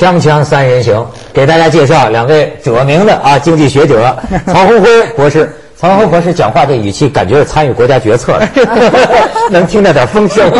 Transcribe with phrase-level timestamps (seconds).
[0.00, 4.16] 锵锵三人行，给大家介绍两位著名的啊经济学者，
[4.48, 5.54] 曹宏辉博士。
[5.76, 8.48] 曹宏辉博士讲话这语气，感觉是参与国家决策的，
[9.50, 10.50] 能听到点风声。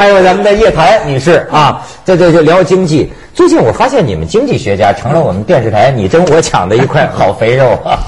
[0.00, 3.12] 还有咱们的叶檀女士啊，这这就聊经济。
[3.34, 7.98] 最近我发现你们经济学家成了我们电视台你争我抢的一块好肥肉啊！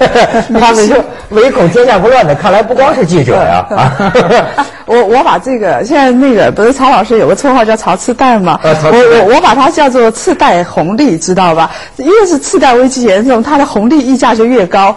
[0.60, 0.94] 他们就
[1.30, 4.12] 唯恐天下不乱的，看来不光是记者呀啊！
[4.90, 8.58] 我我把这个现在那个不是曹老师有个绰号叫曹次贷吗？
[8.64, 11.70] 我我我把它叫做次贷红利，知道吧？
[11.98, 14.88] 越是次贷危机严重，它的红利溢价就越高，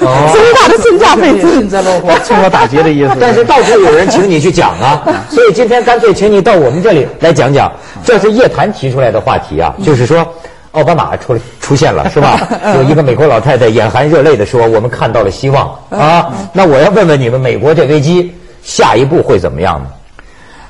[0.00, 3.10] 哦 所以它的性价比幸灾乐祸，趁火打劫的意思。
[3.20, 7.70] 但是到处有人请你去讲啊， 所以今天干脆请你到我们这里来讲讲。
[8.02, 10.26] 这是叶檀提出来的话题啊，就是说。
[10.72, 12.38] 奥巴马出来出现了是吧？
[12.76, 18.30] 有一个美国老太太眼含热泪的说：“我们看到了希望啊！”那我要问问你们，美国这危机
[18.62, 19.88] 下一步会怎么样呢？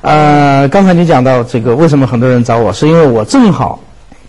[0.01, 3.77] 呃，刚才你讲到这个，为什么很多人找我，是因为我正好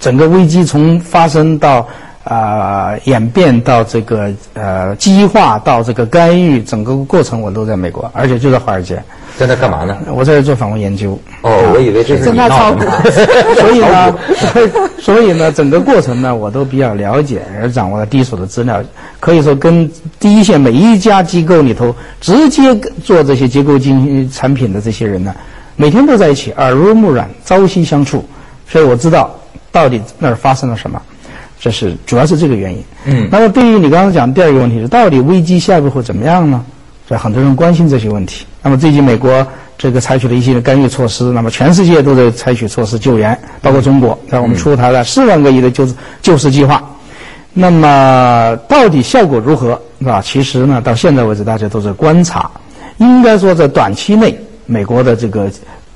[0.00, 1.86] 整个危机从发生到
[2.31, 9.03] 啊、呃演变到这个呃激化到这个干预，整个过程我都在美国，而且就在华尔街，
[9.37, 9.98] 在那干嘛呢？
[10.14, 11.19] 我在这做访问研究。
[11.42, 12.92] 哦，我以为这是你闹的呢。
[13.59, 14.19] 所以呢，
[15.00, 18.81] 所以呢，整个过程呢，我都比较了解，而掌握了第一手的资料，
[19.19, 22.72] 可以说跟第一线每一家机构里头直接
[23.03, 25.34] 做这些结构经产品的这些人呢，
[25.75, 28.25] 每天都在一起，耳濡目染，朝夕相处，
[28.69, 29.34] 所以我知道
[29.72, 31.00] 到底那儿发生了什么，
[31.61, 32.83] 这是主要是这个原因。
[33.05, 36.64] 嗯那么对于你刚才讲的第二个问题是，到底危机下一步会怎么样呢？
[37.06, 38.47] 所以很多人关心这些问题。
[38.62, 45.88] 那么最近美国这个采取了一系列干预措施，那么全世界都在采取措施救援，包括中国，在我们出台了四万个亿的救
[46.22, 46.83] 救市计划。
[47.53, 50.22] 那么到底效果如何，是吧？
[50.25, 52.48] 其实呢，到现在为止，大家都在观察。
[52.98, 55.50] 应该说，在短期内，美国的这个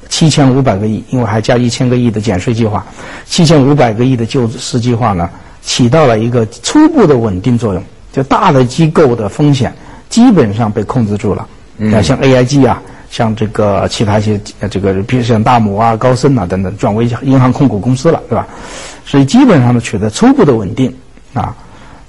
[0.09, 2.85] 七千五百个亿，因为还加一千个亿的减税计划，
[3.25, 5.31] 七千五百个亿的救市计划呢，
[5.65, 7.83] 起到了一个初步的稳定作用。
[8.13, 9.75] 就大的机构的风险
[10.09, 11.45] 基本上被控制住了。
[11.79, 12.81] 嗯，像 AIG 啊，
[13.11, 18.47] 像这个其他一些呃这个，比如像大摩啊、高盛啊等等，转为银行控股公司了，对吧？
[19.05, 20.95] 所以基本上呢取得初步的稳定
[21.33, 21.57] 啊。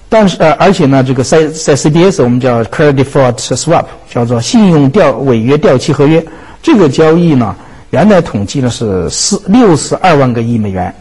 [0.07, 6.23] 但是呃，而且呢，这个在在 CDS 我们叫 Credit Default Swap，叫做信用调违约掉期合约，
[6.61, 7.55] 这个交易呢，
[7.89, 10.94] 原来统计呢是四六十二万个亿美元，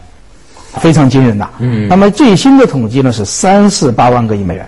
[0.79, 1.47] 非常惊人的。
[1.59, 1.87] 嗯。
[1.87, 4.65] 那么最新的统计呢是三四八万个亿美元。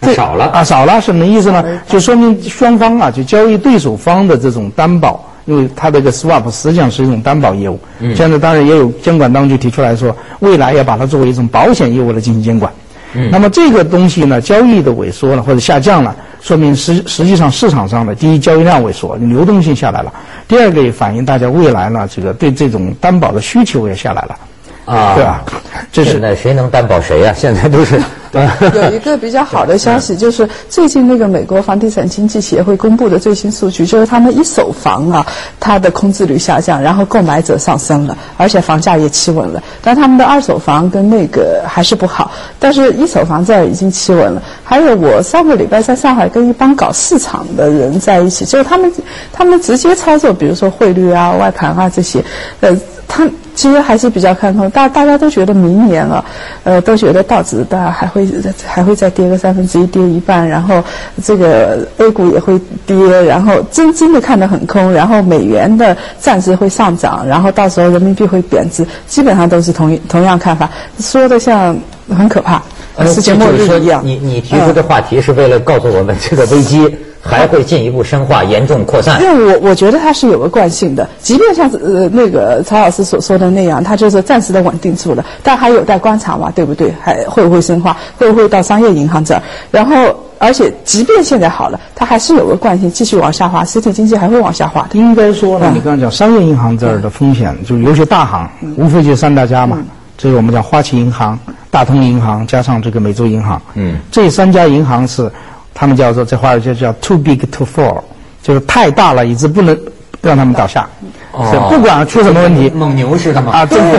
[0.00, 1.64] 这少了啊，少了什么意思呢？
[1.88, 7.80] 就说明双方啊，就交易对手方的这种担保，因为它这个 swap 实际上是一种担保业务。
[8.00, 12.70] 嗯，现在当然也有监管当局提出来说，未来要把它作为一种保险业务来进行监管。
[13.14, 20.12] 嗯，那么这个东西呢，交易的萎缩了或者下降了，说明实实际上市场上的第一交易量萎缩，流动性下来了；
[20.46, 24.36] 第二个也反映大家未来呢，这个对这种担保的需求也下来了。
[24.84, 25.42] 啊，对吧？
[25.92, 28.00] 这是那谁能担保谁呀、现在都是
[28.74, 35.24] 有一个比较好的消息，就是最近那个美国房地产经济协会公布的最新数据，就是他们一手房啊，
[35.60, 39.62] 它的空置率下降，然后购买者上升了，而且房价也企稳了。
[39.80, 44.42] 但他们的二手房跟那个还是不好，但是一手房这儿已经企稳了。
[44.64, 48.92] 还有我上个礼拜在上海跟一帮搞市场的人在一起，就是他们
[49.32, 52.24] 他们直接操作，比如说汇率啊、外盘啊这些，
[52.60, 52.76] 呃，
[53.08, 53.28] 他。
[53.56, 56.24] 其实还是比较看空，大大家都觉得明年啊，
[56.64, 58.28] 呃，都觉得道指大还会
[58.66, 60.82] 还会再跌个三分之一，跌一半，然后
[61.22, 71.78] 这个 A 股也会跌，然后真真的看得很空，然后美元的暂时会上涨，然后到时候人民币会贬值，基本上都是同同样看法，说的像
[72.08, 72.60] 很可怕，
[73.06, 74.02] 世界末日一样。
[74.04, 76.92] 你你提出的话题是为了告诉我们这个危机
[77.24, 79.20] 还会进一步深化、严重扩散。
[79.22, 86.94] 因为我我觉得它是有个惯性的，即便像呃那个曹老师所说的那样，它就是暂时的稳定住了，但还有待观察嘛，对不对？
[87.00, 87.96] 还会不会深化？
[88.18, 89.42] 会不会到商业银行这儿？
[89.70, 94.98] 然后，而且即便现在好了，它还是有个惯性，继续往下滑，实体经济还会往下滑的。
[94.98, 99.78] 应该说呢，你刚才讲商业银行这儿的风险，就是有些大行，无非就三大家嘛。
[100.16, 101.36] 这个我们讲花旗银行、
[101.72, 105.28] 大通银行加上这个美洲银行，嗯，这三家银行是
[105.74, 108.00] 他们叫做这话就叫 too big to fall，
[108.42, 109.76] 就是太大了，以致不能
[110.22, 110.88] 让他们倒下。
[111.50, 113.50] 是不管出什么问题，蒙牛似的吗？
[113.52, 113.96] 啊，政府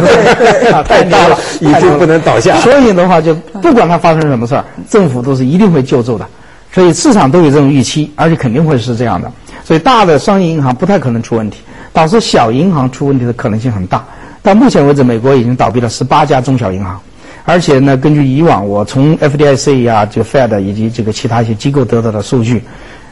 [0.74, 2.56] 啊太大了， 以致不能倒下。
[2.62, 6.26] 所以的话，就不管它发生什么事儿，政府都是一定会救助的。
[6.72, 9.32] 所以市场都有这种预期，而且肯定会是这样的。
[9.64, 11.60] 所以大的商业银行不太可能出问题，
[11.92, 14.04] 导致小银行出问题的可能性很大。
[14.42, 17.00] 到目前为止，美国已经倒闭了十八家中小银行，
[17.46, 22.64] 而且呢，根据以往我从 FDIC 呀、就 Fed 以及这个其他一些机构得到的数据，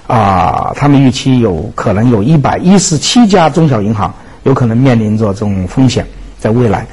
[0.07, 4.13] 啊，他们预期有可能有一百一十七家中小银行
[4.43, 6.05] 有可能面临着这种风险
[6.39, 6.85] 在未来。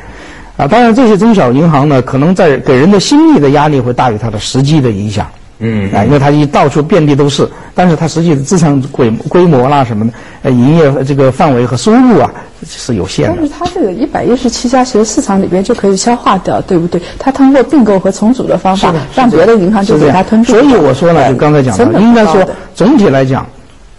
[0.58, 5.26] 啊，当然这些中小银行呢，可能在给人的心理的压力会大于它的实际的影响。
[5.62, 10.12] 嗯啊，因为它一到处遍地都是，但是它实际的资产规规模啦什么的，
[10.42, 12.30] 呃，营业这个范围和收入啊
[12.66, 13.52] 是有限的但是。
[13.52, 17.00] 它这个一百一十七家，其实市场里边就可以消化掉，对不对？
[17.18, 20.54] 它通过并购和重组的方法，让别的银行就给它吞并。
[20.54, 23.46] 所以我说呢，就刚才讲的，应该说总体来讲，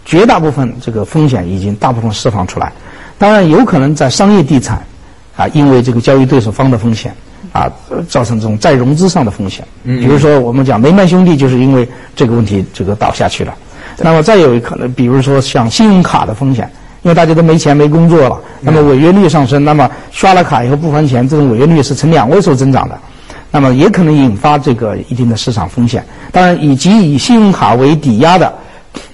[0.06, 2.72] 绝大部分这个风险已经大部分释放出来。
[3.18, 4.82] 当然，有可能在商业地产
[5.36, 7.14] 啊，因为这个交易对手方的风险
[7.52, 9.66] 啊，呃造成这种再融资上的风险。
[9.84, 13.54] 比如说，我们讲雷曼兄弟就是因为这个问题这个倒下去了。
[13.98, 16.72] 那么再有一可能，比如说像信用卡的风险，
[17.04, 22.98] 因为大家都没钱没工作了，那么违约率上升，那么刷了卡以后不还钱，这种违约率是呈两位数增长的。
[23.54, 26.06] 那么也可能引发这个一定的市场风险。
[26.32, 28.54] 当然，以及以信用卡为抵押的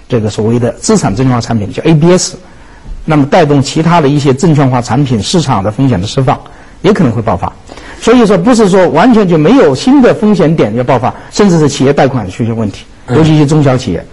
[0.07, 2.35] 这个所谓的资产证券化产品，叫 ABS，
[3.03, 6.39] 那么带动其他的一些证券化产品市场的风险的释放，
[6.81, 7.51] 也可能会爆发。
[7.99, 14.05] 所以说，不是说完全就没有新的风险点要爆发，甚至是企业贷款出现问题，尤其是中小企业，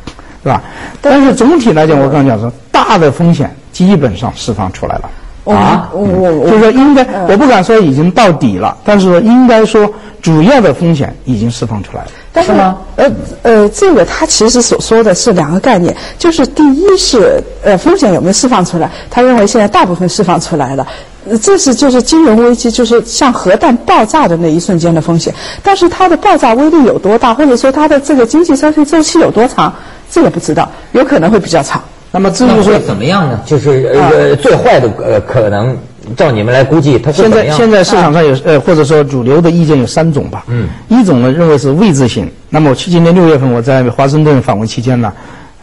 [0.42, 0.62] 是吧？
[1.02, 5.10] 但是总体来讲，我刚刚讲说，大的风险基本上释放出来了。
[5.52, 9.86] 啊，我我我就是说应该，嗯我不敢说已经到底了，但是说应该说
[10.22, 12.10] 主要的风险已经释放出来了。
[12.32, 13.12] 但是呢，呃
[13.42, 20.86] 呃，这个他其实所说的是两个概念，就是第一是呃风险有没有释放出来，他认为现在大部分释放出来了。
[21.28, 29.74] 呃这是就是金融危机，就是像核弹爆炸的那一瞬间的风险，但是它的爆炸威力有多大，或者说它的这个经济衰退周期有多长，
[30.10, 31.82] 这个不知道，有可能会比较长。
[32.14, 33.40] 那么至于说那会怎么样呢？
[33.44, 35.76] 就是呃最坏的呃可能，
[36.16, 37.28] 照你们来估计，它现？
[37.28, 40.44] 在现在市场上有呃或者说主流的意见有三种吧。
[40.46, 42.30] 嗯，一种呢认为是位置型。
[42.50, 45.12] 那么我去今年六月份我在华盛顿访问期间呢，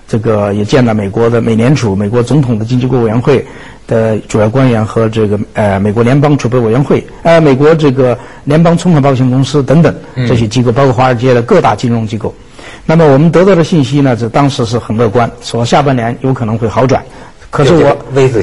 [0.10, 3.46] 这个也见了美国的美联储、美国总统的经济顾委员会
[3.88, 9.96] 的主要官员和这个呃美国联邦储备委员会、呃美国这个联邦存款保险公司等等
[10.28, 12.36] 这些机构，包括华尔街的各大金融机构。
[12.86, 17.04] 那么我们得到的信息呢，这当时是很乐观，说下半年有可能会好转。
[17.50, 17.90] 可是我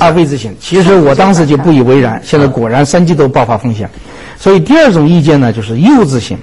[0.01, 3.89] 啊 V 字形，其实我当时就不以为然，现在果然三季度爆发风险。
[4.39, 6.37] 所以第二种意见呢，就是 U 字形，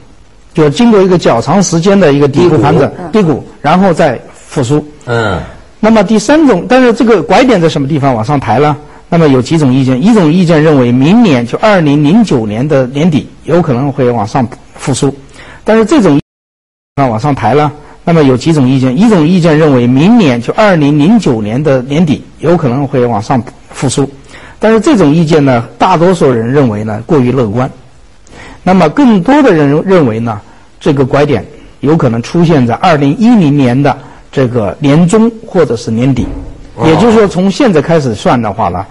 [0.54, 4.86] 就经过一个较长时间的一个底部盘整低谷，然后再复苏。
[5.06, 5.40] 嗯
[5.80, 8.76] 那么第三种，但是这个拐点在什么地方往上抬了？
[9.08, 15.16] 那么有几种意见，一种意见认为明年就二零零九年的年底有可能会往上复苏，
[15.64, 16.20] 但是这种
[16.98, 17.70] 啊往上抬了。
[18.06, 24.10] 那么有几种意见，一种意见认为明年就二零零九年的年底有可能会往上复苏，
[24.60, 27.70] 但是这种意见呢，大多数人认为呢过于乐观。
[28.64, 30.40] 那么更多的人认为呢，
[30.80, 31.46] 这个拐点
[31.82, 33.98] 有可能出现在二零一零年的
[34.32, 36.26] 这个年中或者是年底，
[36.86, 38.86] 也就是说从现在开始算的话呢，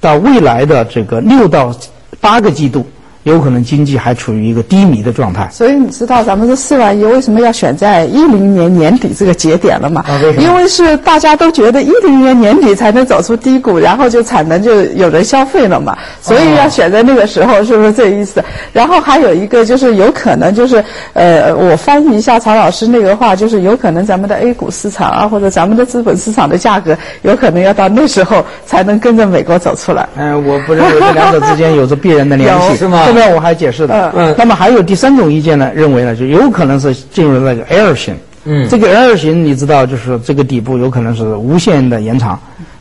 [0.00, 1.70] 到未来的这个六到
[2.18, 2.86] 八个季度，
[3.24, 5.48] 有可能经济还处于一个低迷的状态。
[5.52, 10.04] 所以你知道咱们这四万亿为什么要选在一零年年底这个节点了吗？
[10.38, 18.42] 因为是大家都觉得一零年年底才能走出低谷，然后就产能就有人消费了嘛，所以要选在那个时候，是不是这意思？
[18.72, 20.82] 然后还有一个就是有可能就是
[21.12, 30.08] 呃，我翻译一下曹老师那个话，就是有可能咱们的 A 股市场啊，或者咱们的资本市场的价格，有可能要到那时候才能跟着美国走出来。
[30.16, 34.12] 嗯、我不认为这两者之间有着必然的联系，是吗后面我还解释的。
[34.16, 38.14] 嗯那么还有第三种意见呢，认为呢，就有可能是进入那个 L 型。
[38.44, 42.38] 嗯这个 L 型你知道，就是这个底部有可能是无限的延长。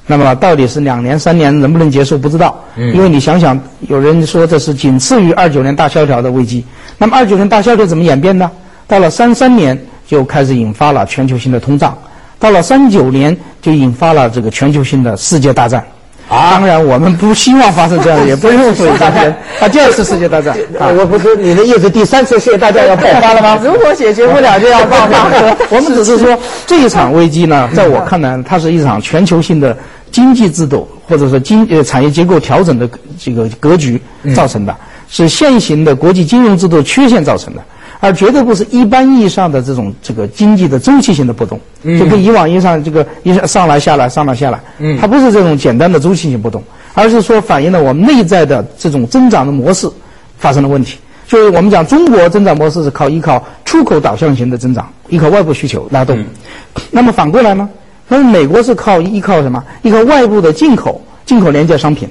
[0.07, 2.59] 那么到底是两年、三年能不能结束，不知道。
[2.75, 6.65] 嗯因为你想想，有人说这是仅次于二九年大萧条的危机。
[6.97, 8.49] 那么二九年大萧条怎么演变呢？
[8.87, 11.97] 到了三三年就开始引发了全球性的通胀，
[12.39, 15.85] 到了三九年就引发了这个全球性的世界大战。
[16.31, 20.87] 啊当然，我们不希望发生这样的，也不认为发生啊，第二次世界大战啊。
[20.97, 23.59] 我不是你的意思，第三次世界大战要爆发了吗？
[23.63, 25.27] 如果解决不了，就要爆发。
[25.69, 29.75] 我们只是说这一场危机呢，在我看来，它是一场全球性的
[30.09, 34.01] 经济制度或者说经呃产业结构调整的这个格局
[34.33, 34.73] 造成的，
[35.09, 37.61] 是现行的国际金融制度缺陷造成的。
[38.01, 41.57] 而绝对不是一般意义上的这种这个经济的周期性的波动，
[41.97, 44.59] 就跟以往意义上这个一上上来下来上来下来，
[44.99, 46.61] 它不是这种简单的周期性波动，
[46.95, 49.87] 而是说反映了我们内在的这种增长的模式
[50.37, 50.97] 发生了问题。
[51.27, 56.21] 就是我们讲中国增长模式是靠依靠出口导向型的增长，依靠外部需求拉动。
[56.89, 57.69] 那么反过来呢？
[58.09, 59.63] 那么美国是靠依靠什么？
[59.83, 62.09] 依靠外部的进口，进口廉价商品，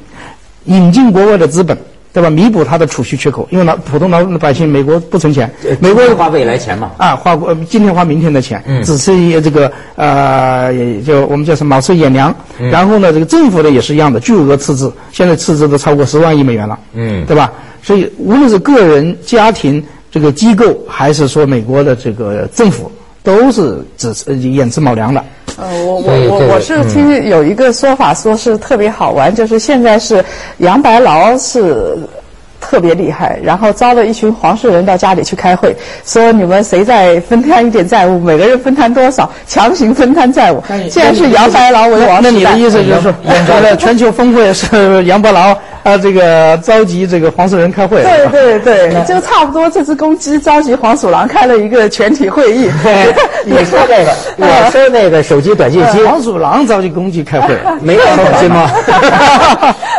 [0.64, 1.76] 引进国外的资本，
[2.12, 2.28] 对吧？
[2.28, 6.90] 弥补他的储蓄缺口，因为老普通老百姓，美国不存钱，美国花未来钱嘛。
[6.98, 12.34] 啊，花过今天花明天的钱，嗯只是一这个呃，也就我们叫什么卯吃眼粮。
[12.70, 17.52] 然后呢，这个政府呢也是一样的，巨额赤字，现在赤字都超过十万亿美元了，嗯对吧？
[17.82, 22.90] 所以无论是个人、家庭这个机构，还是说美国的这个政府，
[23.22, 25.24] 都是只呃眼吃卯粮的。
[25.60, 30.24] 呃，我我我我是听有一个说法，说是特别好玩，就是现在是
[30.58, 31.96] 杨白劳是。
[32.60, 35.74] 特别厉害，然后招了一群黄世仁到家里去开会，
[36.04, 40.62] 说你们谁再分摊一点债务，每个人分摊多少，强行分摊债务。
[40.90, 43.14] 既然是杨白劳为王那你的意思就是说，
[43.46, 48.02] 这个全球峰会是杨伯劳啊，这个召集这个黄世仁开会？
[48.02, 52.70] 对对 对，就差不多这只公鸡召集黄鼠狼开了一个全体会议。
[53.44, 58.70] 你说这个， 我说那个手机短信机，黄鼠狼召集公鸡开会，没有短信吗？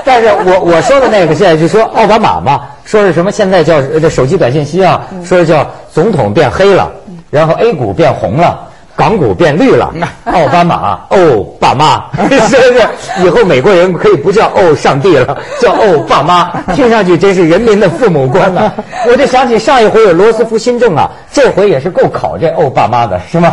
[0.03, 2.50] 但是我我说的那个现在就说奥巴马嘛，
[2.91, 6.91] 说是什么现在叫呃这手机短信息啊，说是叫总统变黑了，
[7.29, 8.67] 然后 A 股变红了。
[8.93, 9.91] 港股变绿了，
[10.25, 13.23] 奥巴马哦爸妈， 是不是？
[13.25, 18.71] 以后美国人可以不叫哦上帝了，叫哦爸妈， 听上去真是人民的父母官了。
[19.07, 23.51] 我就想起上一回有罗斯福新政啊，这回也是够考这哦爸妈的，是吗？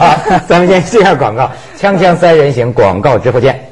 [0.49, 1.49] 咱们先接下广告，
[1.81, 3.68] 锵锵三人行，广告之后见。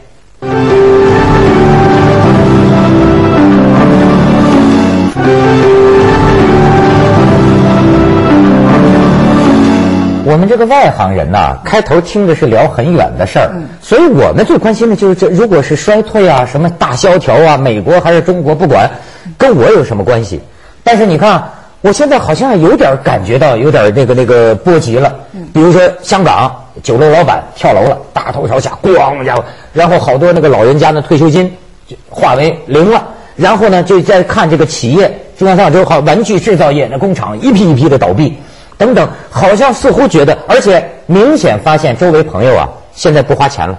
[10.46, 13.50] 们这个外行人呐、开头听的是聊很远的事儿，
[13.82, 18.88] 所以我们最关心的就是这，如果是衰退啊，什么大萧条啊，美国还是中国，不管，
[19.36, 20.40] 跟我有什么关系？
[20.84, 25.12] 但是你看啊，我现在好像有点感觉到有点那个那个波及了，
[25.52, 31.52] 比如说香港酒楼老板跳楼了，大头朝下，咣家伙，然后好多那个老人家的退休金
[31.88, 33.02] 就化为零了。
[33.34, 38.34] 然后呢，就在看这个企业，中央上之后，好玩具制造业那工厂一批一批的倒闭，
[38.78, 43.78] 等等，好像似乎觉得，而且明显发现周围朋友啊，现在不花钱了。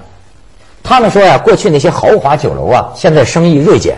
[0.83, 3.95] 他们说呀，过去那些豪华酒楼啊，现在生意锐减。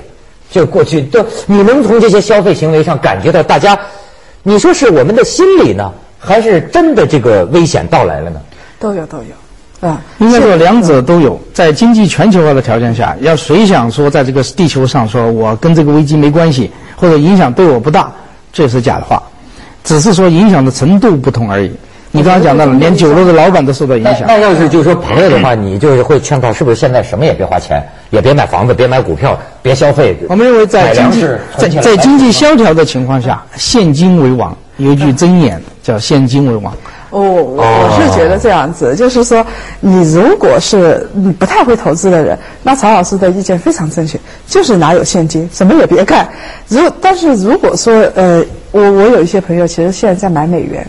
[0.51, 3.77] 就过去都，你能从这些消费行为上感觉到大家，
[4.41, 8.41] 你说是我们的心理呢，还是真的这个危险到来了呢？
[8.79, 11.39] 都有都有，啊，应该说两者都有。
[11.53, 18.11] 在经济全球化的条件下，要谁想说在这个地球上说我跟这个危机没关系，或者影响对我不大，
[18.51, 19.21] 这是假的话，
[19.83, 21.71] 只是说影响的程度不同而已。
[22.11, 24.21] 你刚刚讲到了，连酒楼的老板都受到影响。
[24.21, 30.17] 那那要是就是说朋友的话，你就是会劝告，是不是现在什么也别花钱，也别买房子，别买股票，别消费。
[30.27, 31.23] 我们认为在经济
[31.81, 34.55] 在经济萧条的情况下，现金为王。
[34.77, 36.73] 有一句箴言叫“现金为王
[37.09, 39.45] 我我我是觉得这样子，就是说，
[39.81, 44.17] 你如果是你不太会投资的人，那曹老师的意见非常正确，
[44.47, 46.25] 就是哪有现金，什么也别干。
[46.69, 48.41] 如但是如果说呃，
[48.71, 50.85] 我我有一些朋友其实现在在买美元。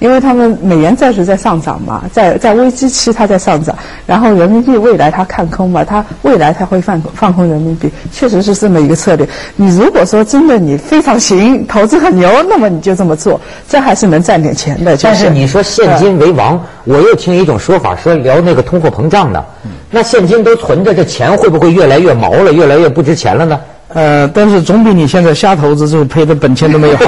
[0.00, 9.28] 因为他们美元暂时在上涨嘛，在在危机期它在上涨，然后人民币未来它看空嘛，它未来它会放放空人民币，确实是这么一个策略。
[9.56, 14.96] 你如果说真的你非常行，投资很牛，那么你就这么做，这还是能赚点钱的。
[14.96, 19.44] 就但是你说现金为王，我又听一种说法，说聊那个通货膨胀的。
[19.90, 23.58] 那现金都存着，这钱会不会越来越毛了，越来越不值钱了呢？”。
[23.88, 27.04] 呃，但是总比你现在瞎投资之后赔的本钱都没有好。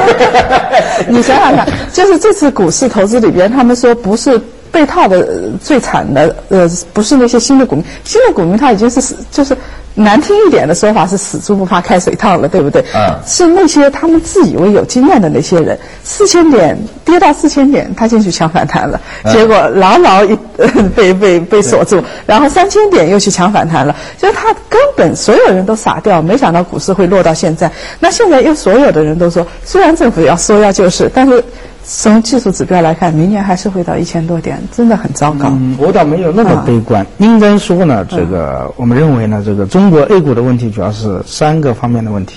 [1.08, 9.56] 你想想看，就是这次股市投资里边，他们说不是被套的最惨的，呃，不是那些新的股民，新的股民他已经是，就是
[10.02, 12.83] 难听一点的说法是死猪不怕开水烫了，对不对？
[12.95, 20.37] 嗯是那些他们自以为有经验的那些人，四千点跌到四千点，他进去抢反弹了，结果牢牢一
[20.97, 27.71] 被被被锁住，然后三千点又去抢反弹了，就是他根本所有人都傻掉，没想到股市会落到现在。
[27.99, 31.42] 那现在又所有的人都说，虽然政府要说要救市，但是
[31.82, 35.49] 从技术指标来看，明年还是会到一千多点，真的很糟糕。
[35.50, 37.04] 嗯，我倒没有那么悲观。
[37.18, 42.37] 应该说呢，这个我们认为呢，这个中国 A 股的问题主要是三个方面的问题。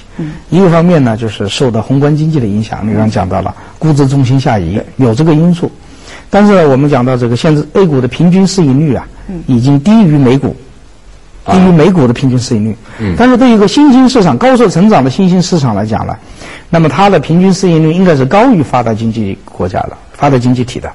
[0.50, 5.72] 一个方面呢，就是受到宏观经济的影响，你刚刚讲到了估值重心下移，有这个因素。
[6.30, 9.08] 但是呢，我们讲到这个现在 A 股的平均市盈率啊，
[9.46, 10.56] 已经低于美股。
[11.46, 12.78] 低于美股的平均市盈率，
[13.18, 16.16] 但是对于一个新兴市场、高速成长的新兴市场来讲呢，
[16.70, 20.90] 那么它的平均市盈率应该是高于发达经济国家的、发达经济体的，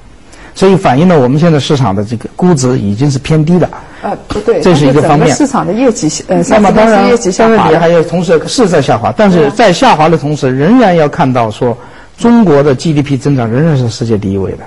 [0.54, 3.68] 所以反映了我们现在市场的这个估值已经是偏低的。
[4.00, 11.76] 呃，不对，这是一个方面市场的业绩，呃，那么当然，业绩下当然滑还有同时是在下滑，但是在下滑的同时，仍然要看到说
[12.16, 14.58] 中国的 GDP 增长仍然是世界第一位的。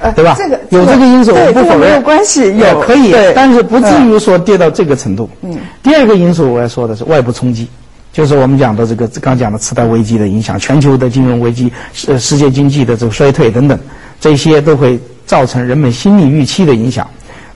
[0.00, 0.34] 呃对吧？
[0.38, 5.28] 这个有这个因素，对我不否认，没有关系，有也可以对，但是不至于说跌到这个程度。
[5.42, 5.56] 嗯。
[5.82, 7.68] 第二个因素我要说的是外部冲击，
[8.12, 13.78] 就是我们讲的这个刚讲的次贷危机的影响，全球的金融危机、世世界经济的这个衰退等等，
[14.20, 17.06] 这些都会造成人们心理预期的影响，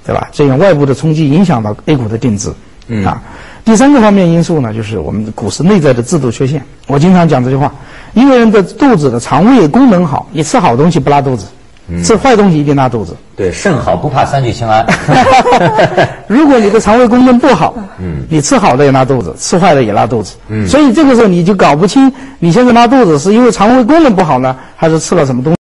[0.07, 0.29] 对吧？
[0.33, 2.53] 这样外部的冲击影响到 A 股的定值，
[2.89, 3.23] 嗯啊。
[3.65, 6.63] 第三个方面因素呢，就是我们股市内在的制度缺陷。
[6.87, 7.73] 我经常讲这句话：
[8.13, 11.47] 一个人的肚子的肠胃功能好，你吃好东西不拉肚子，
[12.03, 13.15] 吃坏东西一定拉肚子。
[13.37, 14.87] 对，肾好不怕三聚氰胺。
[16.27, 25.59] 如果你的肠胃功能不好，嗯，你吃好的也拉肚子，吃坏的也拉肚子，嗯，所以这个时候你就搞不清你现在拉肚子是因为肠胃功能不好呢，还是吃了什么东西。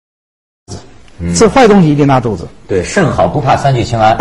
[1.36, 2.48] 吃坏东西一定拉肚子。
[2.66, 4.18] 对，肾好不怕三聚氰胺。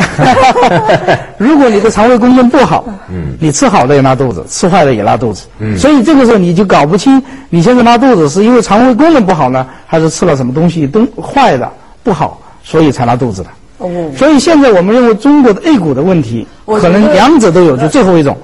[1.39, 11.67] 如果你的肠胃功能不好，嗯，你吃好的也拉肚子，吃坏的也拉肚子，嗯，所以这个时候你就搞不清你现在拉肚子是因为肠胃功能不好呢，还是吃了什么东西东坏的
[12.03, 13.49] 不好，所以才拉肚子的。
[13.77, 18.37] 哦，所以现在我们认为中国的 A 股的问题，可能两者都有，就最后一种，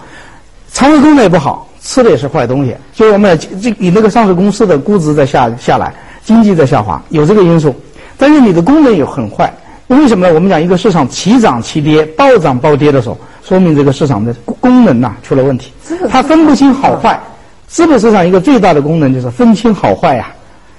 [0.72, 7.76] 肠胃功能也不好，吃的也是坏东西，所以我们这你那个上市公司的估值在下下来，经济在下滑，有这个因素，
[8.18, 9.54] 但是你的功能也很坏。
[9.88, 10.34] 为什么呢？
[10.34, 15.72] 我们讲一个市场齐涨齐跌、暴涨暴跌的时候，说明这个市场的功功能呐、出了问题，
[16.10, 17.18] 它分不清好坏。
[17.68, 20.28] 资本市场一个最大的功能就是分清好坏呀、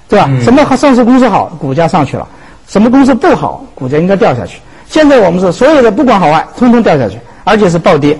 [0.07, 0.29] 对吧？
[0.43, 2.27] 什么上市公司好，股价上去了；
[2.69, 4.59] 什么公司不好，股价应该掉下去。
[4.87, 8.17] 现在我们是所有的不管好坏，通通掉下去，而且是暴跌，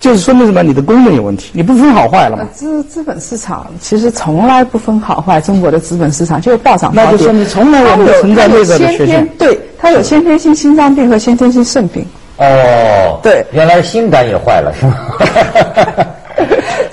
[0.00, 0.62] 就是说明什么？
[0.62, 2.44] 你的功能有问题，你不分好坏了嘛？
[2.52, 7.12] 资资本市场其实从来不分好坏，中国的资本市场就是暴涨暴跌。
[7.12, 9.28] 那就说明从来我们就存在内在的缺陷。
[9.38, 12.04] 对，它有先天性心脏病和先天性肾病。
[12.38, 14.96] 哦，对原来是心肝也坏了，是吗？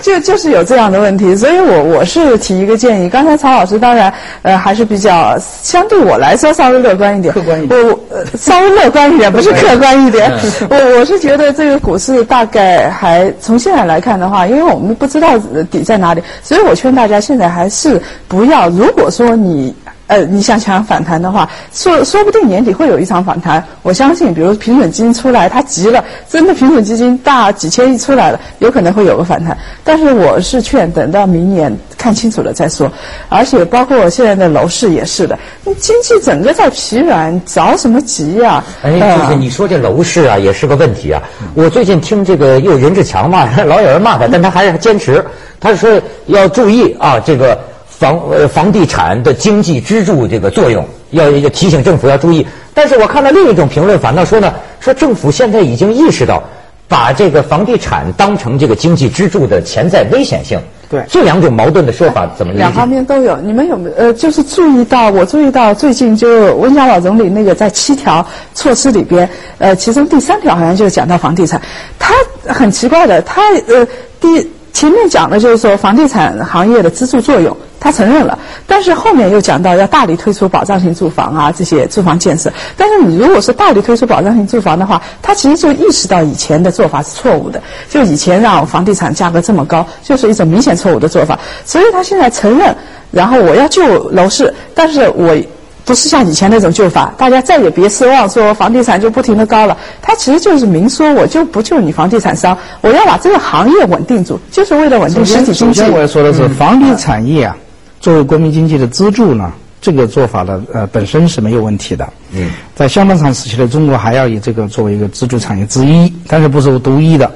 [0.01, 3.09] 就就是有这样的问题，所以我我是提一个建议。
[3.09, 10.31] 刚才曹老师当然呃还是比较相对我来说稍微乐观一点，客观一点我我呃稍微乐观一点， 不是客观一点。
[10.69, 18.69] 我我是觉得这个股市大概还从现在来看的话，因为我们不知道呃底在哪里，所以我劝大家现在还是不要。
[18.69, 19.73] 如果说你
[20.11, 23.63] 呃，你想想反弹的话，说说不定年底会有一场反弹。
[23.81, 29.57] 我相信，比如平准基金出来，它急了，真的平准基金大几千亿出来了，有可能会有个反弹。
[29.85, 32.91] 但是我是劝等到明年看清楚了再说。
[33.29, 41.23] 而且包括现在的楼市也是的，你经济整个在疲软，着什么急呀、哎，呃就是你说这楼市啊，也是个问题啊。
[41.53, 45.23] 我最近听这个又任志强骂， 老有人骂他，但他还是坚持，
[45.57, 45.89] 他说
[46.25, 47.57] 要注意啊，这个
[48.01, 52.43] 房呃房地产的经济支柱这个作用，要要提醒政府要注意。
[52.73, 56.41] 但是我看到另一种评论反倒说呢，说政府现在已经意识到，
[56.87, 60.59] 把这个房地产当成这个经济支柱的潜在危险性。
[60.89, 62.63] 对这两种矛盾的说法怎么理解？
[62.63, 63.37] 两方面都有。
[63.37, 65.11] 你们有没有呃，就是注意到？
[65.11, 71.61] 我注意到最近就温家宝总理那个在七条措施里边，呃，其中第三条好像就是讲到房地产。
[71.99, 72.15] 他
[72.51, 73.87] 很奇怪的，他呃
[74.19, 82.53] 第前面讲的就是说房地产行业的支柱作用，他承认了，但是后面又讲到要大力推出保障性住房啊这些住房建设。
[82.77, 91.37] 但是你如果是大力推出保障性住房的话，他其实就意识到以前的做法是错误的，就以前让房地产价格这么高，就是一种明显错误的做法。
[91.65, 92.73] 所以他现在承认，
[93.09, 95.35] 然后我要救楼市，但是我。
[95.83, 99.75] 不是像以前那种救法，大家再也别奢望说房地产就不停的高了。
[99.99, 105.91] 他其实就是明说，我就不救你房地产商，我要把这个行业稳定住，就是为了稳定实体经济首先。
[105.91, 107.57] 我要说的是，房地产业啊，
[108.01, 112.11] 作为国民经济的支柱呢，这个做法呢，呃，本身是没有问题的。
[112.33, 117.31] 嗯，在相当长时期的中国还要以这个作为一个支柱产业之一，但是不是独一的。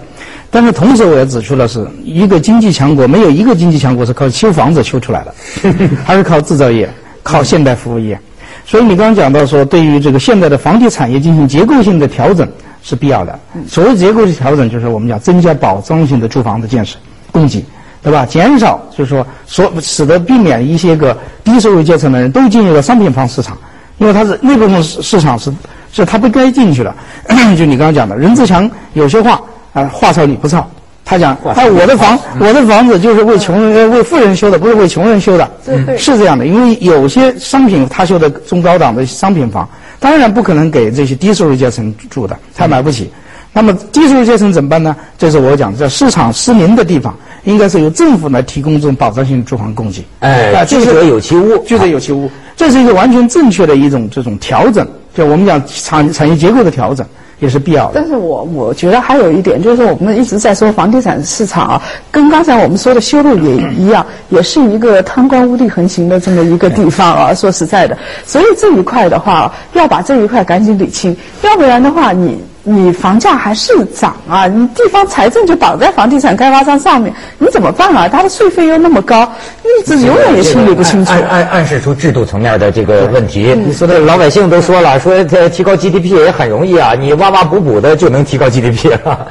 [0.50, 5.36] 但是同时，我也指出了，是一个经济强国，没有一个经济强国是靠修房子修出来的，
[6.04, 6.90] 还是靠制造业、
[7.24, 8.20] 靠现代服务业。
[8.66, 12.48] 所以你刚刚讲到说，对于这个现在的房地产业进行结构性的调整
[12.82, 13.38] 是必要的。
[13.68, 16.98] 所谓结构性调整，就是我们讲增加保障性的住房的建设
[17.32, 17.64] 供给，
[18.06, 18.24] 对吧？
[18.24, 23.58] 减少就是说所使得避免一些个低收入阶层的人都进入了商品房市场，
[23.98, 25.52] 因为它是那部分市市场是
[25.92, 26.94] 是他不该进去的。
[27.58, 29.42] 就你刚刚讲的，任志强有些话
[29.74, 30.70] 啊、话糙理不糙。
[31.04, 35.50] 他讲，哎，我的房，我的房子就是为穷人、为富人修的，不是为穷人修的。
[35.66, 39.68] 对是这样的，因为有些商品他修的中高档的商品房，
[40.00, 43.12] 当然不可能给这些低收入阶层住的，他买不起。
[43.58, 44.94] 那么低收入阶层怎么办呢？
[45.18, 47.16] 这是我讲，在市场失灵的地方，
[47.46, 50.04] 应该是由政府来提供这种保障性住房供给。
[50.20, 57.08] 哎啊，这是居者有其屋居者有其屋，这是一个完全正确的一种这种调整，就我们讲产产业结构的调整
[57.40, 57.92] 也是必要的。
[57.96, 67.34] 但是我我觉得还有一点，就是我们一直在说房地产市场啊，跟刚才我们说的修路也一样，也是一个贪官污吏横行的这么一个地方啊。
[67.34, 72.38] 说实在的，所以这一块的话，要把这一块赶紧理清，要不然的话，你
[72.68, 78.10] 你房价还是涨啊，你地方财政就绑在房地产开发商上面，你怎么办啊？
[78.10, 81.12] 他的税费又那么高，你这永远也清理不清楚。
[81.12, 83.54] 暗暗暗示出制度层面的这个问题。
[83.56, 89.28] 你说的老百姓都说了，说这提高 GDP 也很容易啊，你挖挖补补的就能提高 GDP 了。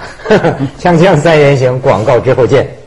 [0.81, 2.84] 锵锵三人行，广告之后见。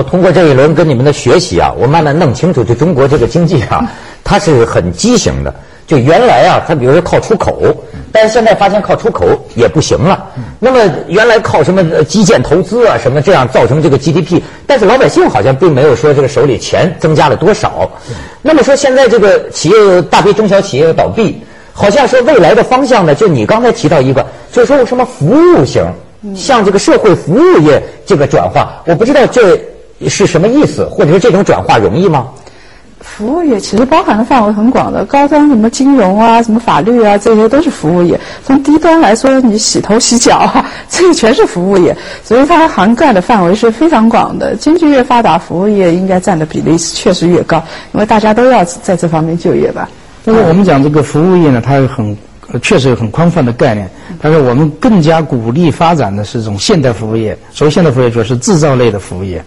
[0.00, 3.86] 我通过这一轮跟你们的学习啊，我慢慢弄清楚，就中国这个经济啊，
[4.24, 5.54] 它是很畸形的。
[5.86, 7.76] 就原来啊，它比如说靠出口，
[8.10, 10.24] 但是现在发现靠出口也不行了。
[10.58, 17.90] 那么原来靠什么基建投资啊，什么这样造成这个 GDP，但是老百姓好像并没有说这个手里钱增加了多少。
[18.40, 21.42] 那么说现在这个企业大批中小企业倒闭，
[21.74, 25.84] 好像说未来的方向呢，就你刚才提到一个，就是说什么服务型，
[26.34, 29.60] 像这个社会服务业这个转化，我不知道这。
[30.08, 30.84] 是什么意思？
[30.90, 32.28] 或者说这种转化容易吗？
[33.00, 38.18] 服务业其实包含的范围很广的，高端什么金融啊、什么法律啊，这些都是服务业。
[38.44, 44.54] 从低端来说，你洗头洗脚啊， 这个全是服务业，所以它涵盖的范围是非常广的。
[44.54, 49.88] 经济越发达，服务业应该占的比例确实越高，因为大家都要在这方面就业吧。
[50.24, 52.16] 但是我们讲这个服务业呢，它很
[52.60, 57.36] 确实有很宽泛的概念，但是我们更加鼓励发展的是这种现代服务业。
[57.50, 59.42] 所谓现代服务业，就是制造类的服务业。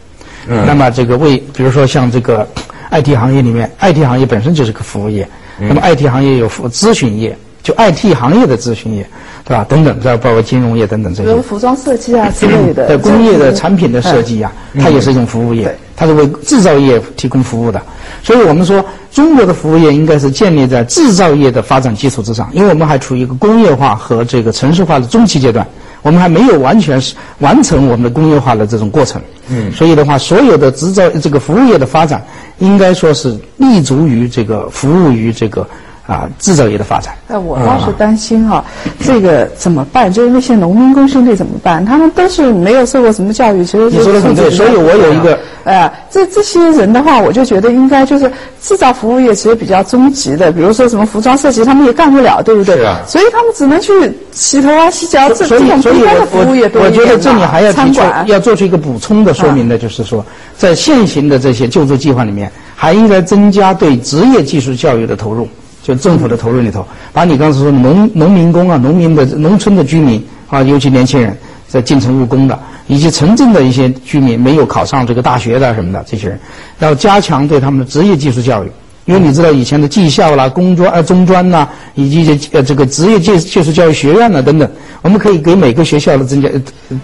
[0.47, 2.47] 那么这个为，比如说像这个
[2.91, 5.27] IT 行业里面，IT 行业本身就是个服务业。
[5.59, 9.07] 那么 IT 行业有服咨询业，就 IT 行业的咨询业，
[9.45, 9.63] 对吧？
[9.69, 11.29] 等等，再包括金融业等等这些。
[11.29, 12.87] 比如服装设计啊之类的。
[12.87, 17.81] 对工业的产品的设计啊，它也是一种服务业，它是为制造业提供服务的。
[18.23, 25.65] 所以我们说，中国的服务业应该是建立在制造业的发展基础之上，因为我们还处于一个工业化和这个城市化的中期阶段。
[26.03, 32.23] 我们还没有完全是完成我们的工业化的这种过程，嗯，所以的话，所有的制造这个服务业的发展，
[32.59, 35.67] 应该说是立足于这个服务于这个。
[36.05, 37.13] 啊，制造业的发展。
[37.29, 38.63] 哎，我倒是担心哈，
[38.99, 40.11] 这个怎么办？
[40.11, 41.83] 就是那些农民工兄弟怎么办？
[41.85, 44.51] 他们都是没有受过什么教育，其实你说的很对。
[44.51, 48.29] 所以我有一个，哎，这这些人的话，我就觉得应该就是
[48.61, 52.75] 制造服务业其实比较终极的，比如说什么服装设计，他们也干不了，对不对？
[52.75, 52.99] 是啊。
[53.07, 53.93] 所以他们只能去
[54.33, 60.25] 洗头啊、洗脚，这这种一般的服务业我觉得这里还要提出要做出一个补充的说明的，就是说，
[60.57, 65.47] 在现行的这些救助计划里面，还应该增加对职业技术教育的投入。
[65.83, 76.39] 就政府的投入里头，把你刚才说农农民工啊、农民的农村的居民啊，尤其年轻人在进城务工的，以及城镇的一些居民没有考上这个大学的什么的这些人，
[76.79, 78.71] 要加强对他们的职业技术教育。
[79.05, 84.69] 因为你知道以前的技校啦、工专啊中专呐，以及这呃这个职业技技术教育学院呐等等，
[85.01, 86.47] 我们可以给每个学校的增加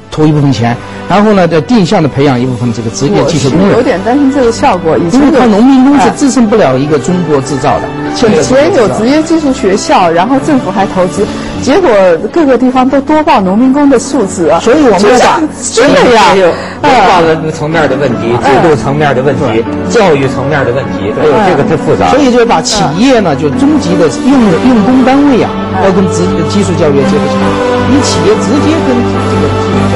[0.10, 0.76] 投一部分钱，
[1.10, 3.72] 然后呢，再定向的培养一部分这个职业技术工人。
[3.72, 7.88] 有点担心这个效果，因为靠农民工是支撑不了一个中国制造的。
[8.30, 11.26] 以前有职业技术学校，然后政府还投资，
[11.62, 11.90] 结果
[12.32, 14.60] 各个地方都多报农民工的数字啊。
[14.60, 15.42] 所以我们要把
[15.74, 16.34] 真的呀，
[16.82, 21.64] 文化的层面的问题、制度层面的问题、教育层面的问题，还有这个
[22.12, 24.32] 所以就把企业呢，就中级的用
[24.68, 25.50] 用工单位啊，
[25.84, 27.44] 要跟职技术教育结合起来。
[27.92, 28.96] 你企业直接跟
[29.30, 29.89] 这个。